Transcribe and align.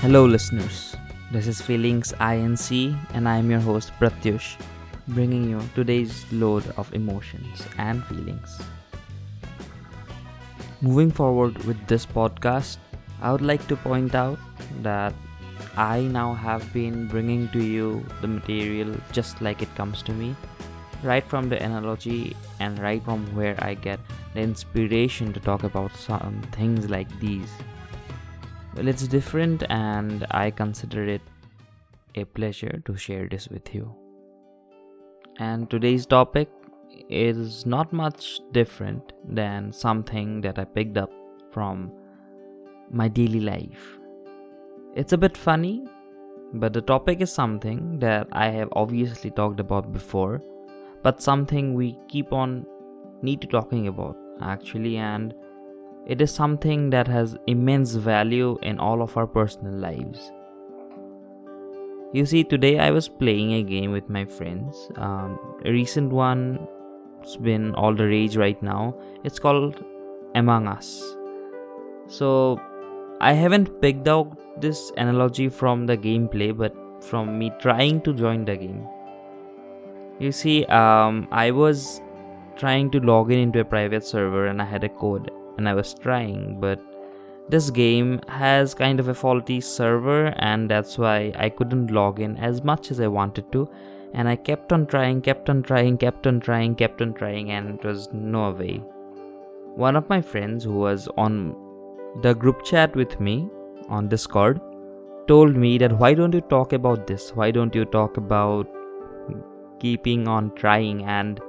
Hello, 0.00 0.24
listeners. 0.24 0.96
This 1.30 1.46
is 1.46 1.60
Feelings 1.60 2.14
INC, 2.20 2.98
and 3.12 3.28
I 3.28 3.36
am 3.36 3.50
your 3.50 3.60
host 3.60 3.92
Pratyush, 4.00 4.58
bringing 5.08 5.50
you 5.50 5.60
today's 5.74 6.24
load 6.32 6.64
of 6.78 6.90
emotions 6.94 7.66
and 7.76 8.02
feelings. 8.04 8.62
Moving 10.80 11.10
forward 11.10 11.62
with 11.64 11.86
this 11.86 12.06
podcast, 12.06 12.78
I 13.20 13.30
would 13.30 13.42
like 13.42 13.68
to 13.68 13.76
point 13.76 14.14
out 14.14 14.38
that 14.80 15.12
I 15.76 16.00
now 16.00 16.32
have 16.32 16.72
been 16.72 17.06
bringing 17.06 17.50
to 17.50 17.62
you 17.62 18.02
the 18.22 18.28
material 18.28 18.96
just 19.12 19.42
like 19.42 19.60
it 19.60 19.74
comes 19.74 20.02
to 20.04 20.12
me, 20.12 20.34
right 21.02 21.26
from 21.26 21.50
the 21.50 21.62
analogy 21.62 22.34
and 22.58 22.78
right 22.78 23.04
from 23.04 23.26
where 23.36 23.54
I 23.58 23.74
get 23.74 24.00
the 24.32 24.40
inspiration 24.40 25.34
to 25.34 25.40
talk 25.40 25.62
about 25.62 25.94
some 25.94 26.40
things 26.52 26.88
like 26.88 27.20
these. 27.20 27.50
Well, 28.76 28.86
it's 28.86 29.08
different, 29.08 29.64
and 29.68 30.26
I 30.30 30.52
consider 30.52 31.04
it 31.04 31.22
a 32.14 32.24
pleasure 32.24 32.80
to 32.86 32.96
share 32.96 33.26
this 33.28 33.48
with 33.48 33.74
you. 33.74 33.92
And 35.38 35.68
today's 35.68 36.06
topic 36.06 36.48
is 37.08 37.66
not 37.66 37.92
much 37.92 38.40
different 38.52 39.12
than 39.28 39.72
something 39.72 40.40
that 40.42 40.58
I 40.58 40.64
picked 40.64 40.96
up 40.96 41.10
from 41.50 41.90
my 42.92 43.08
daily 43.08 43.40
life. 43.40 43.98
It's 44.94 45.12
a 45.12 45.18
bit 45.18 45.36
funny, 45.36 45.84
but 46.54 46.72
the 46.72 46.82
topic 46.82 47.20
is 47.20 47.32
something 47.32 47.98
that 47.98 48.28
I 48.30 48.50
have 48.50 48.68
obviously 48.72 49.32
talked 49.32 49.58
about 49.58 49.92
before, 49.92 50.40
but 51.02 51.20
something 51.20 51.74
we 51.74 51.98
keep 52.08 52.32
on 52.32 52.64
need 53.20 53.40
to 53.40 53.48
talking 53.48 53.88
about 53.88 54.16
actually 54.40 54.96
and 54.96 55.34
it 56.06 56.20
is 56.20 56.32
something 56.32 56.90
that 56.90 57.06
has 57.06 57.36
immense 57.46 57.94
value 57.94 58.58
in 58.62 58.78
all 58.78 59.02
of 59.02 59.16
our 59.16 59.26
personal 59.26 59.74
lives. 59.74 60.32
You 62.12 62.26
see, 62.26 62.42
today 62.42 62.78
I 62.78 62.90
was 62.90 63.08
playing 63.08 63.52
a 63.52 63.62
game 63.62 63.92
with 63.92 64.08
my 64.08 64.24
friends. 64.24 64.90
Um, 64.96 65.38
a 65.64 65.70
recent 65.70 66.12
one, 66.12 66.66
it's 67.22 67.36
been 67.36 67.74
all 67.74 67.94
the 67.94 68.06
rage 68.06 68.36
right 68.36 68.60
now. 68.62 68.96
It's 69.22 69.38
called 69.38 69.84
Among 70.34 70.66
Us. 70.66 71.16
So, 72.08 72.60
I 73.20 73.34
haven't 73.34 73.80
picked 73.80 74.08
out 74.08 74.60
this 74.60 74.90
analogy 74.96 75.48
from 75.48 75.86
the 75.86 75.96
gameplay, 75.96 76.56
but 76.56 76.74
from 77.04 77.38
me 77.38 77.52
trying 77.60 78.00
to 78.02 78.12
join 78.12 78.44
the 78.44 78.56
game. 78.56 78.88
You 80.18 80.32
see, 80.32 80.64
um, 80.66 81.28
I 81.30 81.50
was 81.50 82.00
trying 82.56 82.90
to 82.90 83.00
log 83.00 83.30
in 83.30 83.38
into 83.38 83.60
a 83.60 83.64
private 83.64 84.04
server 84.04 84.46
and 84.46 84.60
I 84.60 84.64
had 84.64 84.84
a 84.84 84.88
code 84.88 85.30
and 85.60 85.68
I 85.68 85.74
was 85.74 85.92
trying, 85.94 86.58
but 86.58 86.80
this 87.50 87.68
game 87.70 88.20
has 88.28 88.74
kind 88.74 88.98
of 88.98 89.08
a 89.08 89.14
faulty 89.14 89.60
server, 89.60 90.26
and 90.50 90.70
that's 90.70 90.96
why 90.96 91.32
I 91.36 91.48
couldn't 91.50 91.90
log 91.90 92.20
in 92.20 92.36
as 92.36 92.64
much 92.64 92.90
as 92.90 93.00
I 93.00 93.08
wanted 93.08 93.52
to. 93.52 93.68
And 94.14 94.28
I 94.28 94.36
kept 94.36 94.72
on 94.72 94.86
trying, 94.86 95.20
kept 95.20 95.50
on 95.50 95.62
trying, 95.62 95.98
kept 95.98 96.26
on 96.26 96.40
trying, 96.40 96.74
kept 96.76 97.02
on 97.02 97.12
trying, 97.12 97.50
and 97.50 97.78
it 97.78 97.84
was 97.84 98.08
no 98.12 98.50
way. 98.50 98.76
One 99.86 99.96
of 99.96 100.08
my 100.08 100.20
friends 100.22 100.64
who 100.64 100.78
was 100.78 101.08
on 101.16 101.54
the 102.22 102.34
group 102.34 102.64
chat 102.64 102.96
with 102.96 103.20
me 103.20 103.48
on 103.88 104.08
Discord 104.08 104.60
told 105.28 105.54
me 105.54 105.76
that 105.78 105.98
why 105.98 106.14
don't 106.14 106.34
you 106.34 106.40
talk 106.40 106.72
about 106.72 107.06
this? 107.06 107.30
Why 107.34 107.50
don't 107.50 107.74
you 107.74 107.84
talk 107.84 108.16
about 108.16 108.66
keeping 109.78 110.26
on 110.26 110.54
trying 110.54 111.04
and 111.04 111.40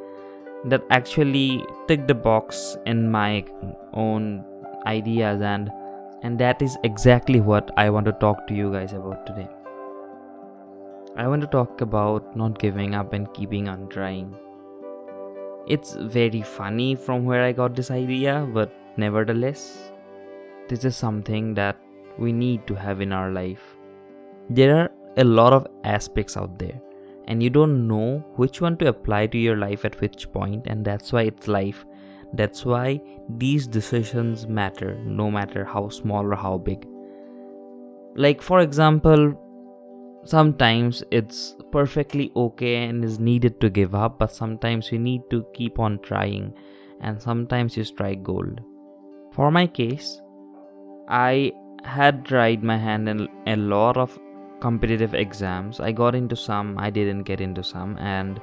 that 0.65 0.83
actually 0.89 1.65
tick 1.87 2.07
the 2.07 2.13
box 2.13 2.77
in 2.85 3.09
my 3.09 3.43
own 3.93 4.45
ideas 4.85 5.41
and 5.41 5.71
and 6.23 6.37
that 6.37 6.61
is 6.61 6.77
exactly 6.83 7.39
what 7.39 7.71
I 7.77 7.89
want 7.89 8.05
to 8.05 8.11
talk 8.11 8.45
to 8.47 8.53
you 8.53 8.71
guys 8.71 8.93
about 8.93 9.25
today. 9.25 9.49
I 11.17 11.27
want 11.27 11.41
to 11.41 11.47
talk 11.47 11.81
about 11.81 12.35
not 12.37 12.59
giving 12.59 12.93
up 12.93 13.13
and 13.13 13.33
keeping 13.33 13.67
on 13.67 13.89
trying. 13.89 14.35
It's 15.67 15.95
very 15.95 16.43
funny 16.43 16.95
from 16.95 17.25
where 17.25 17.43
I 17.43 17.51
got 17.51 17.75
this 17.75 17.89
idea, 17.89 18.47
but 18.53 18.71
nevertheless, 18.97 19.91
this 20.69 20.85
is 20.85 20.95
something 20.95 21.55
that 21.55 21.75
we 22.19 22.31
need 22.31 22.67
to 22.67 22.75
have 22.75 23.01
in 23.01 23.11
our 23.11 23.31
life. 23.31 23.61
There 24.49 24.77
are 24.77 24.91
a 25.17 25.23
lot 25.23 25.53
of 25.53 25.67
aspects 25.83 26.37
out 26.37 26.57
there 26.59 26.79
and 27.31 27.41
you 27.41 27.49
don't 27.49 27.87
know 27.87 28.19
which 28.35 28.59
one 28.59 28.75
to 28.75 28.87
apply 28.89 29.25
to 29.25 29.37
your 29.37 29.55
life 29.55 29.85
at 29.85 29.99
which 30.01 30.29
point 30.33 30.67
and 30.67 30.83
that's 30.83 31.13
why 31.13 31.21
it's 31.21 31.47
life. 31.47 31.85
That's 32.33 32.65
why 32.65 33.01
these 33.37 33.67
decisions 33.67 34.47
matter 34.47 34.95
no 35.05 35.31
matter 35.31 35.63
how 35.63 35.87
small 35.87 36.25
or 36.25 36.35
how 36.35 36.57
big. 36.57 36.85
Like 38.15 38.41
for 38.41 38.59
example 38.59 39.23
sometimes 40.25 41.03
it's 41.09 41.55
perfectly 41.71 42.33
okay 42.35 42.75
and 42.83 43.05
is 43.05 43.17
needed 43.17 43.61
to 43.61 43.69
give 43.69 43.95
up 43.95 44.19
but 44.19 44.33
sometimes 44.33 44.91
you 44.91 44.99
need 44.99 45.21
to 45.29 45.45
keep 45.53 45.79
on 45.79 45.99
trying 45.99 46.53
and 46.99 47.21
sometimes 47.21 47.77
you 47.77 47.85
strike 47.85 48.23
gold. 48.23 48.59
For 49.31 49.51
my 49.51 49.67
case 49.67 50.19
i 51.07 51.53
had 51.85 52.25
tried 52.25 52.61
my 52.61 52.77
hand 52.77 53.07
in 53.07 53.27
a 53.47 53.55
lot 53.55 53.95
of 53.95 54.19
competitive 54.61 55.13
exams. 55.13 55.79
I 55.79 55.91
got 55.91 56.15
into 56.15 56.35
some, 56.35 56.77
I 56.77 56.89
didn't 56.89 57.23
get 57.23 57.41
into 57.41 57.63
some, 57.63 57.97
and 57.97 58.39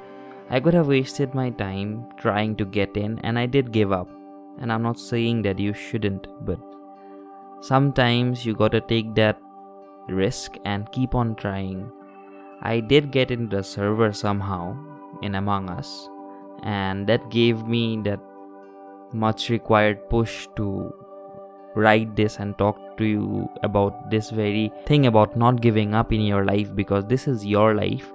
I 0.50 0.60
could 0.60 0.74
have 0.74 0.88
wasted 0.88 1.34
my 1.34 1.50
time 1.50 2.06
trying 2.18 2.56
to 2.56 2.64
get 2.64 2.96
in, 2.96 3.18
and 3.20 3.38
I 3.38 3.46
did 3.46 3.72
give 3.72 3.92
up. 3.92 4.08
And 4.60 4.72
I'm 4.72 4.82
not 4.82 4.98
saying 4.98 5.42
that 5.42 5.58
you 5.58 5.72
shouldn't, 5.72 6.26
but 6.44 6.58
sometimes 7.60 8.44
you 8.44 8.54
gotta 8.54 8.80
take 8.80 9.14
that 9.14 9.40
risk 10.08 10.56
and 10.64 10.90
keep 10.90 11.14
on 11.14 11.34
trying. 11.36 11.90
I 12.62 12.80
did 12.80 13.12
get 13.12 13.30
into 13.30 13.56
the 13.56 13.62
server 13.62 14.12
somehow 14.12 14.76
in 15.22 15.36
Among 15.36 15.70
Us, 15.70 16.08
and 16.64 17.06
that 17.06 17.30
gave 17.30 17.66
me 17.66 17.98
that 18.02 18.20
much 19.12 19.48
required 19.48 20.08
push 20.10 20.48
to 20.56 20.92
write 21.78 22.14
this 22.16 22.38
and 22.38 22.56
talk 22.58 22.78
to 22.98 23.04
you 23.04 23.48
about 23.62 24.10
this 24.10 24.30
very 24.30 24.70
thing 24.86 25.06
about 25.06 25.36
not 25.36 25.60
giving 25.60 25.94
up 25.94 26.12
in 26.12 26.20
your 26.20 26.44
life 26.44 26.74
because 26.74 27.04
this 27.06 27.26
is 27.28 27.46
your 27.46 27.74
life 27.74 28.12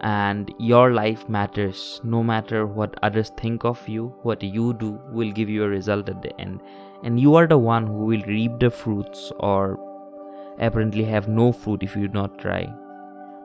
and 0.00 0.54
your 0.58 0.92
life 0.92 1.28
matters. 1.28 2.00
No 2.04 2.22
matter 2.22 2.66
what 2.66 2.98
others 3.02 3.32
think 3.36 3.64
of 3.64 3.88
you 3.88 4.14
what 4.22 4.42
you 4.42 4.74
do 4.74 5.00
will 5.10 5.32
give 5.32 5.48
you 5.48 5.64
a 5.64 5.68
result 5.68 6.08
at 6.08 6.22
the 6.22 6.38
end. 6.40 6.60
And 7.02 7.20
you 7.20 7.34
are 7.34 7.46
the 7.46 7.58
one 7.58 7.86
who 7.86 8.04
will 8.04 8.22
reap 8.22 8.58
the 8.58 8.70
fruits 8.70 9.32
or 9.40 9.78
apparently 10.58 11.04
have 11.04 11.28
no 11.28 11.52
fruit 11.52 11.82
if 11.82 11.96
you 11.96 12.08
do 12.08 12.14
not 12.14 12.38
try. 12.38 12.72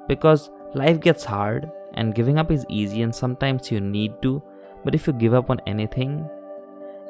Because 0.08 0.50
life 0.74 1.00
gets 1.00 1.24
hard 1.24 1.72
and 1.94 2.16
giving 2.16 2.38
up 2.38 2.52
is 2.52 2.66
easy 2.70 3.02
and 3.02 3.14
sometimes 3.14 3.72
you 3.72 3.80
need 3.80 4.22
to. 4.22 4.42
But 4.84 4.96
if 4.96 5.08
you 5.08 5.14
give 5.14 5.34
up 5.34 5.50
on 5.50 5.62
anything 5.66 6.28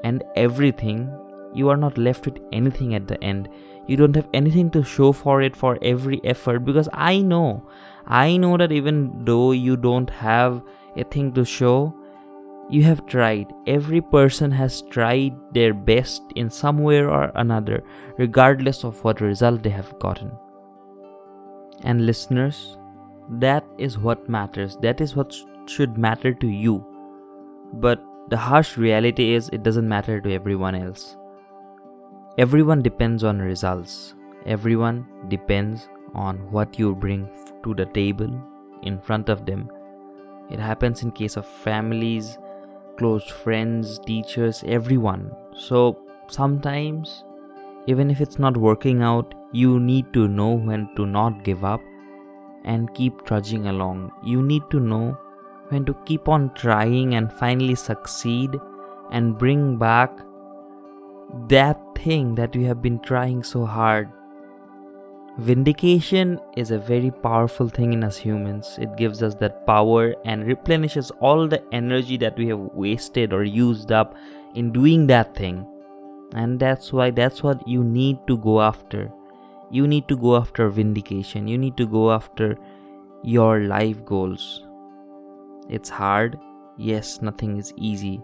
and 0.04 0.24
everything 0.36 1.12
you 1.54 1.70
are 1.70 1.78
not 1.78 1.98
left 1.98 2.26
with 2.26 2.40
anything 2.52 2.96
at 2.96 3.08
the 3.08 3.22
end. 3.24 3.50
You 3.88 3.98
don't 3.98 4.16
have 4.16 4.30
anything 4.34 4.70
to 4.72 4.84
show 4.84 5.12
for 5.12 5.42
it 5.42 5.56
for 5.56 5.78
every 5.82 6.22
effort 6.24 6.60
because 6.60 6.88
i 6.94 7.20
know 7.20 7.68
i 8.08 8.38
know 8.38 8.56
that 8.56 8.72
even 8.72 9.26
though 9.26 9.52
you 9.52 9.76
don't 9.76 10.10
have 10.10 10.62
a 10.96 11.04
thing 11.04 11.34
to 11.34 11.44
show 11.44 11.94
you 12.70 12.84
have 12.84 13.06
tried. 13.06 13.54
Every 13.68 14.02
person 14.02 14.52
has 14.52 14.82
tried 14.84 15.36
their 15.54 15.74
best 15.74 16.24
in 16.36 16.50
some 16.50 16.80
way 16.80 17.00
or 17.02 17.32
another 17.36 17.84
regardless 18.18 18.84
of 18.84 19.04
what 19.04 19.22
result 19.22 19.64
they 19.64 19.70
have 19.70 19.98
gotten. 20.00 20.32
And 21.84 22.06
listeners 22.06 22.78
that 23.40 23.66
is 23.78 23.98
what 23.98 24.30
matters. 24.30 24.78
That 24.82 25.02
is 25.02 25.16
what 25.16 25.36
should 25.66 25.98
matter 25.98 26.34
to 26.34 26.48
you. 26.48 26.86
But 27.74 28.04
the 28.30 28.38
harsh 28.38 28.78
reality 28.78 29.34
is 29.34 29.50
it 29.50 29.64
doesn't 29.64 29.88
matter 29.88 30.20
to 30.22 30.34
everyone 30.34 30.76
else 30.76 31.16
Everyone 32.40 32.82
depends 32.82 33.24
on 33.24 33.38
results. 33.38 34.16
Everyone 34.48 35.06
depends 35.28 35.88
on 36.16 36.38
what 36.52 36.80
you 36.80 36.96
bring 36.96 37.30
to 37.64 37.76
the 37.76 37.86
table 37.86 38.42
in 38.82 39.00
front 39.00 39.30
of 39.30 39.46
them. 39.46 39.70
It 40.50 40.58
happens 40.58 41.04
in 41.04 41.12
case 41.12 41.38
of 41.38 41.46
families, 41.46 42.40
close 42.98 43.24
friends, 43.24 44.00
teachers, 44.00 44.64
everyone. 44.66 45.32
So 45.56 46.00
sometimes 46.28 47.24
even 47.86 48.10
if 48.10 48.20
it's 48.20 48.40
not 48.40 48.58
working 48.58 49.04
out, 49.04 49.36
you 49.52 49.80
need 49.80 50.12
to 50.14 50.28
know 50.28 50.54
when 50.54 50.90
to 50.96 51.06
not 51.06 51.44
give 51.44 51.64
up 51.64 51.82
and 52.66 52.92
keep 52.96 53.24
trudging 53.26 53.68
along. 53.68 54.12
You 54.24 54.42
need 54.42 54.64
to 54.72 54.80
know 54.80 55.16
when 55.70 55.86
to 55.86 55.94
keep 56.06 56.28
on 56.28 56.52
trying 56.56 57.14
and 57.14 57.32
finally 57.32 57.76
succeed 57.76 58.60
and 59.12 59.38
bring 59.38 59.78
back 59.78 60.18
that 61.50 61.80
thing 61.96 62.36
that 62.36 62.56
you 62.56 62.66
have 62.66 62.82
been 62.82 63.00
trying 63.00 63.44
so 63.44 63.66
hard. 63.66 64.10
Vindication 65.38 66.40
is 66.56 66.70
a 66.72 66.78
very 66.78 67.10
powerful 67.10 67.68
thing 67.68 67.94
in 67.94 68.04
us 68.04 68.18
humans. 68.18 68.78
It 68.80 68.96
gives 68.98 69.24
us 69.24 69.36
that 69.36 69.66
power 69.66 70.14
and 70.26 70.46
replenishes 70.46 71.12
all 71.20 71.48
the 71.48 71.64
energy 71.74 72.18
that 72.18 72.38
we 72.38 72.48
have 72.50 72.60
wasted 72.60 73.34
or 73.34 73.44
used 73.44 73.92
up 73.92 74.16
in 74.54 74.72
doing 74.72 75.08
that 75.08 75.36
thing. 75.36 75.66
And 76.36 76.60
that's 76.60 76.94
why 76.94 77.10
that's 77.10 77.42
what 77.42 77.68
you 77.68 77.84
need 77.84 78.20
to 78.28 78.38
go 78.38 78.62
after. 78.62 79.12
you 79.74 79.88
need 79.88 80.08
to 80.08 80.16
go 80.16 80.36
after 80.38 80.70
vindication 80.70 81.48
you 81.48 81.58
need 81.58 81.76
to 81.78 81.86
go 81.88 82.12
after 82.16 82.56
your 83.24 83.62
life 83.62 84.04
goals 84.06 84.44
it's 85.78 85.90
hard 85.90 86.38
yes 86.78 87.22
nothing 87.22 87.58
is 87.58 87.74
easy 87.76 88.22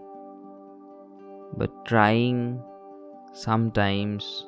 but 1.56 1.84
trying 1.84 2.62
sometimes 3.32 4.46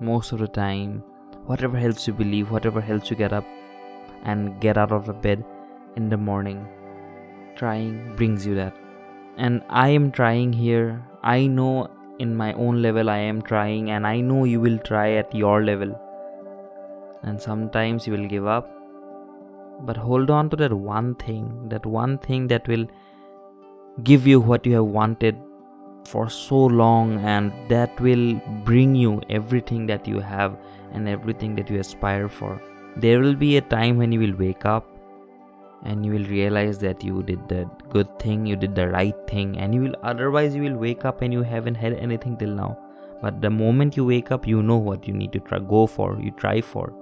most 0.00 0.32
of 0.32 0.38
the 0.38 0.46
time 0.46 1.02
whatever 1.46 1.76
helps 1.76 2.06
you 2.06 2.14
believe 2.14 2.50
whatever 2.50 2.80
helps 2.80 3.10
you 3.10 3.16
get 3.16 3.32
up 3.32 3.44
and 4.24 4.60
get 4.60 4.78
out 4.78 4.92
of 4.92 5.06
the 5.06 5.12
bed 5.12 5.44
in 5.96 6.08
the 6.08 6.16
morning. 6.16 6.66
Trying 7.56 8.14
brings 8.16 8.46
you 8.46 8.54
that. 8.54 8.76
And 9.36 9.62
i 9.68 9.88
am 9.88 10.10
trying 10.12 10.52
here. 10.52 11.04
I 11.22 11.46
know 11.46 11.90
in 12.18 12.36
my 12.36 12.52
own 12.52 12.82
level 12.82 13.08
i 13.10 13.16
am 13.16 13.40
trying 13.42 13.90
and 13.90 14.06
i 14.06 14.20
know 14.20 14.44
you 14.44 14.60
will 14.60 14.78
try 14.78 15.12
at 15.12 15.34
your 15.34 15.64
level. 15.64 15.98
And 17.22 17.40
sometimes 17.40 18.06
you 18.06 18.12
will 18.12 18.28
give 18.28 18.46
up. 18.46 18.68
But 19.80 19.96
hold 19.96 20.30
on 20.30 20.50
to 20.50 20.56
that 20.56 20.72
one 20.72 21.14
thing 21.16 21.68
that 21.68 21.84
one 21.84 22.18
thing 22.18 22.46
that 22.48 22.68
will 22.68 22.86
give 24.04 24.26
you 24.26 24.40
what 24.40 24.64
you 24.64 24.74
have 24.74 24.84
wanted 24.84 25.36
for 26.04 26.28
so 26.28 26.66
long 26.66 27.18
and 27.24 27.52
that 27.68 27.98
will 28.00 28.34
bring 28.64 28.94
you 28.94 29.20
everything 29.30 29.86
that 29.86 30.06
you 30.06 30.20
have 30.20 30.56
and 30.92 31.08
everything 31.08 31.54
that 31.56 31.70
you 31.70 31.78
aspire 31.78 32.28
for. 32.28 32.60
There 32.96 33.20
will 33.20 33.34
be 33.34 33.56
a 33.56 33.60
time 33.60 33.96
when 33.96 34.12
you 34.12 34.20
will 34.20 34.36
wake 34.36 34.66
up 34.66 34.86
and 35.84 36.06
you 36.06 36.12
will 36.12 36.26
realize 36.26 36.78
that 36.78 37.02
you 37.02 37.22
did 37.22 37.48
the 37.48 37.68
good 37.88 38.18
thing 38.18 38.46
you 38.46 38.54
did 38.54 38.74
the 38.74 38.88
right 38.88 39.16
thing 39.26 39.56
and 39.58 39.74
you 39.74 39.82
will 39.82 39.96
otherwise 40.02 40.54
you 40.54 40.62
will 40.62 40.76
wake 40.76 41.04
up 41.04 41.22
and 41.22 41.32
you 41.32 41.42
haven't 41.42 41.74
had 41.74 41.94
anything 41.94 42.36
till 42.36 42.50
now. 42.50 42.78
But 43.20 43.40
the 43.40 43.50
moment 43.50 43.96
you 43.96 44.04
wake 44.04 44.30
up 44.30 44.46
you 44.46 44.62
know 44.62 44.76
what 44.76 45.08
you 45.08 45.14
need 45.14 45.32
to 45.32 45.40
try 45.40 45.58
go 45.58 45.86
for 45.86 46.18
you 46.20 46.30
try 46.32 46.60
for. 46.60 46.92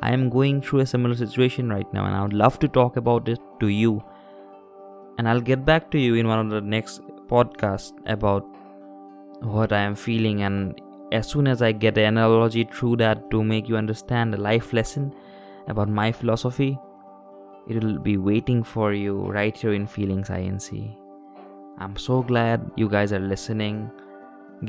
I 0.00 0.12
am 0.12 0.28
going 0.30 0.60
through 0.60 0.80
a 0.80 0.86
similar 0.86 1.14
situation 1.14 1.68
right 1.68 1.92
now 1.92 2.06
and 2.06 2.16
i 2.16 2.22
would 2.22 2.32
love 2.32 2.58
to 2.60 2.68
talk 2.68 2.96
about 2.96 3.28
it 3.28 3.40
to 3.60 3.68
you. 3.68 4.02
And 5.18 5.28
i'll 5.28 5.40
get 5.40 5.64
back 5.64 5.90
to 5.92 5.98
you 5.98 6.14
in 6.14 6.28
one 6.28 6.38
of 6.38 6.50
the 6.50 6.60
next 6.60 7.00
podcasts 7.32 7.92
about 8.16 8.46
what 9.40 9.72
i 9.72 9.80
am 9.80 9.94
feeling 9.94 10.42
and 10.42 10.80
as 11.12 11.28
soon 11.28 11.46
as 11.46 11.62
i 11.62 11.72
get 11.72 11.98
an 11.98 12.16
analogy 12.16 12.64
through 12.64 12.96
that 12.96 13.28
to 13.30 13.42
make 13.42 13.68
you 13.68 13.76
understand 13.76 14.34
a 14.34 14.42
life 14.48 14.72
lesson 14.72 15.12
about 15.68 15.88
my 15.88 16.10
philosophy 16.12 16.78
it 17.68 17.82
will 17.82 17.98
be 17.98 18.16
waiting 18.16 18.62
for 18.64 18.92
you 18.92 19.30
right 19.30 19.56
here 19.56 19.72
in 19.72 19.86
Feelings 19.86 20.28
INC. 20.28 20.96
I'm 21.78 21.96
so 21.96 22.22
glad 22.22 22.70
you 22.76 22.88
guys 22.88 23.12
are 23.12 23.26
listening. 23.34 23.90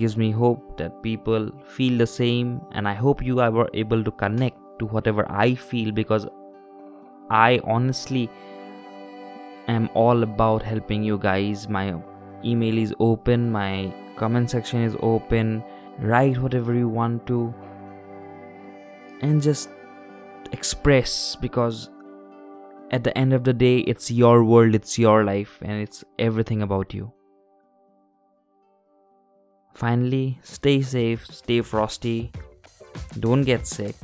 gives 0.02 0.16
me 0.18 0.28
hope 0.32 0.78
that 0.78 0.94
people 1.02 1.52
feel 1.72 2.00
the 2.00 2.08
same, 2.12 2.60
and 2.72 2.88
I 2.92 2.94
hope 3.00 3.22
you 3.26 3.40
are 3.40 3.68
able 3.82 4.04
to 4.04 4.12
connect 4.22 4.58
to 4.80 4.88
whatever 4.94 5.26
I 5.32 5.54
feel 5.54 5.92
because 5.92 6.26
I 7.30 7.60
honestly 7.64 8.24
am 9.68 9.90
all 9.94 10.24
about 10.24 10.64
helping 10.64 11.04
you 11.04 11.20
guys. 11.20 11.68
My 11.70 11.94
email 12.46 12.78
is 12.78 12.94
open, 13.00 13.52
my 13.52 13.94
comment 14.16 14.50
section 14.50 14.84
is 14.84 14.96
open. 15.02 15.64
Write 16.00 16.38
whatever 16.40 16.74
you 16.74 16.90
want 16.90 17.28
to, 17.28 17.54
and 19.22 19.42
just 19.42 19.70
express 20.52 21.36
because 21.36 21.90
at 22.92 23.04
the 23.04 23.18
end 23.18 23.34
of 23.34 23.44
the 23.44 23.54
day, 23.54 23.80
it's 23.80 24.12
your 24.12 24.44
world, 24.44 24.76
it's 24.76 25.00
your 25.00 25.24
life, 25.24 25.60
and 25.62 25.82
it's 25.82 26.04
everything 26.20 26.62
about 26.62 26.94
you. 26.94 27.12
Finally, 29.74 30.40
stay 30.44 30.82
safe, 30.82 31.26
stay 31.26 31.62
frosty, 31.62 32.32
don't 33.20 33.42
get 33.42 33.66
sick. 33.66 33.96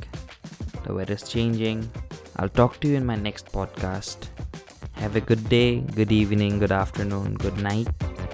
The 0.84 0.94
weather's 0.94 1.28
changing. 1.28 1.88
I'll 2.36 2.48
talk 2.48 2.80
to 2.80 2.88
you 2.88 2.96
in 2.96 3.06
my 3.06 3.16
next 3.16 3.52
podcast. 3.52 4.28
Have 4.92 5.14
a 5.14 5.20
good 5.20 5.48
day, 5.48 5.80
good 5.80 6.10
evening, 6.10 6.58
good 6.58 6.72
afternoon, 6.72 7.34
good 7.34 7.58
night. 7.58 7.88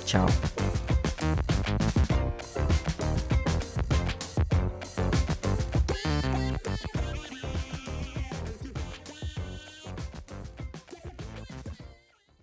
Tchau. 0.06 0.75